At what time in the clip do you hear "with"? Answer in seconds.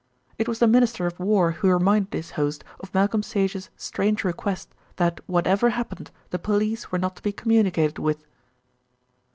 7.99-8.25